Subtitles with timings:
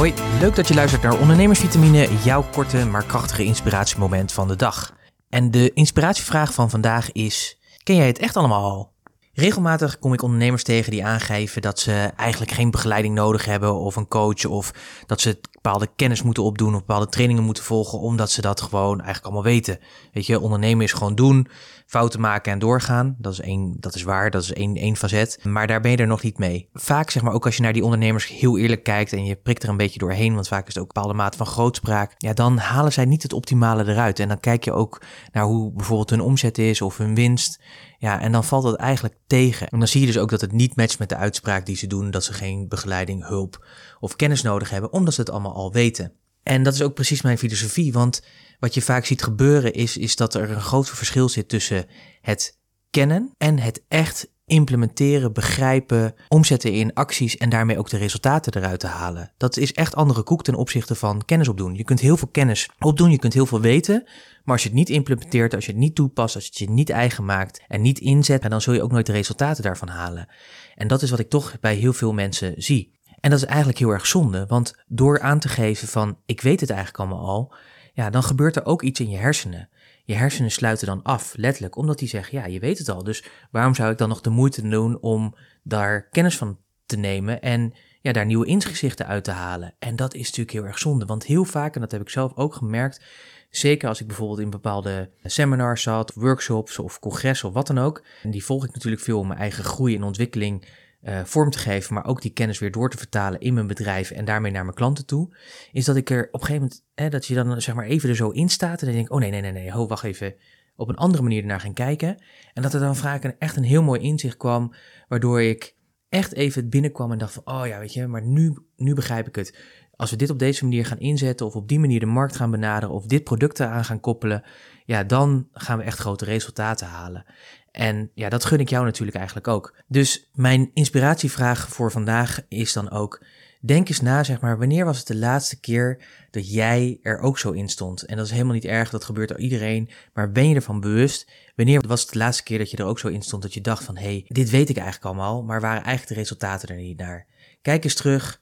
[0.00, 4.94] Hoi, leuk dat je luistert naar Ondernemersvitamine, jouw korte maar krachtige inspiratiemoment van de dag.
[5.28, 8.92] En de inspiratievraag van vandaag is: ken jij het echt allemaal al?
[9.32, 13.96] Regelmatig kom ik ondernemers tegen die aangeven dat ze eigenlijk geen begeleiding nodig hebben of
[13.96, 14.70] een coach of
[15.06, 18.96] dat ze bepaalde kennis moeten opdoen of bepaalde trainingen moeten volgen omdat ze dat gewoon
[18.96, 19.78] eigenlijk allemaal weten.
[20.12, 21.48] Weet je, ondernemen is gewoon doen,
[21.86, 23.16] fouten maken en doorgaan.
[23.18, 25.44] Dat is één, dat is waar, dat is één, één facet.
[25.44, 26.68] Maar daar ben je er nog niet mee.
[26.72, 29.62] Vaak zeg maar ook als je naar die ondernemers heel eerlijk kijkt en je prikt
[29.62, 32.14] er een beetje doorheen, want vaak is het ook bepaalde mate van grootspraak.
[32.16, 34.18] Ja, dan halen zij niet het optimale eruit.
[34.18, 37.60] En dan kijk je ook naar hoe bijvoorbeeld hun omzet is of hun winst.
[37.98, 39.68] Ja, en dan valt dat eigenlijk tegen.
[39.68, 41.86] En dan zie je dus ook dat het niet matcht met de uitspraak die ze
[41.86, 43.66] doen, dat ze geen begeleiding, hulp
[44.00, 46.12] of kennis nodig hebben, omdat ze het allemaal al weten.
[46.42, 48.22] En dat is ook precies mijn filosofie, want
[48.58, 51.86] wat je vaak ziet gebeuren is, is dat er een groot verschil zit tussen
[52.20, 52.58] het
[52.90, 58.80] kennen en het echt implementeren, begrijpen, omzetten in acties en daarmee ook de resultaten eruit
[58.80, 59.32] te halen.
[59.36, 61.74] Dat is echt andere koek ten opzichte van kennis opdoen.
[61.74, 64.02] Je kunt heel veel kennis opdoen, je kunt heel veel weten,
[64.44, 66.70] maar als je het niet implementeert, als je het niet toepast, als je het je
[66.70, 70.28] niet eigen maakt en niet inzet, dan zul je ook nooit de resultaten daarvan halen.
[70.74, 72.98] En dat is wat ik toch bij heel veel mensen zie.
[73.20, 76.60] En dat is eigenlijk heel erg zonde, want door aan te geven van ik weet
[76.60, 77.54] het eigenlijk allemaal al,
[77.92, 79.68] ja, dan gebeurt er ook iets in je hersenen.
[80.04, 83.24] Je hersenen sluiten dan af, letterlijk, omdat die zeggen, ja, je weet het al, dus
[83.50, 87.74] waarom zou ik dan nog de moeite doen om daar kennis van te nemen en
[88.00, 89.74] ja, daar nieuwe inzichten uit te halen?
[89.78, 92.36] En dat is natuurlijk heel erg zonde, want heel vaak, en dat heb ik zelf
[92.36, 93.04] ook gemerkt,
[93.50, 98.02] zeker als ik bijvoorbeeld in bepaalde seminars zat, workshops of congressen of wat dan ook,
[98.22, 100.66] en die volg ik natuurlijk veel om mijn eigen groei en ontwikkeling
[101.02, 104.10] uh, vorm te geven, maar ook die kennis weer door te vertalen in mijn bedrijf
[104.10, 105.36] en daarmee naar mijn klanten toe,
[105.72, 108.08] is dat ik er op een gegeven moment, hè, dat je dan zeg maar even
[108.08, 110.04] er zo in staat en dan denk ik, oh nee, nee, nee, nee, ho, wacht
[110.04, 110.34] even,
[110.80, 112.22] op een andere manier ernaar gaan kijken.
[112.54, 114.74] En dat er dan vaak een, echt een heel mooi inzicht kwam,
[115.08, 115.74] waardoor ik
[116.08, 119.36] echt even binnenkwam en dacht van, oh ja, weet je, maar nu, nu begrijp ik
[119.36, 119.58] het.
[119.96, 122.50] Als we dit op deze manier gaan inzetten of op die manier de markt gaan
[122.50, 124.42] benaderen of dit product aan gaan koppelen,
[124.84, 127.24] ja, dan gaan we echt grote resultaten halen.
[127.72, 129.76] En ja, dat gun ik jou natuurlijk eigenlijk ook.
[129.86, 133.24] Dus mijn inspiratievraag voor vandaag is dan ook:
[133.60, 137.38] denk eens na, zeg maar, wanneer was het de laatste keer dat jij er ook
[137.38, 138.02] zo in stond?
[138.02, 141.30] En dat is helemaal niet erg, dat gebeurt door iedereen, maar ben je ervan bewust?
[141.56, 143.60] Wanneer was het de laatste keer dat je er ook zo in stond dat je
[143.60, 146.76] dacht van, hé, hey, dit weet ik eigenlijk allemaal, maar waren eigenlijk de resultaten er
[146.76, 147.26] niet naar?
[147.62, 148.40] Kijk eens terug,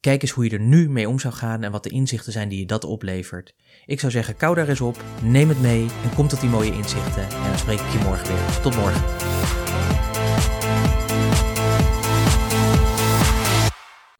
[0.00, 2.48] Kijk eens hoe je er nu mee om zou gaan en wat de inzichten zijn
[2.48, 3.54] die je dat oplevert.
[3.86, 6.72] Ik zou zeggen, kou daar eens op, neem het mee en kom tot die mooie
[6.72, 7.22] inzichten.
[7.22, 8.60] En dan spreek ik je morgen weer.
[8.62, 9.02] Tot morgen.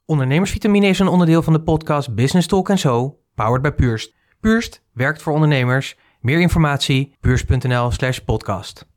[0.04, 4.14] Ondernemersvitamine is een onderdeel van de podcast Business Talk So, powered by Purst.
[4.40, 5.96] Purst werkt voor ondernemers.
[6.20, 8.88] Meer informatie, purst.nl slash podcast.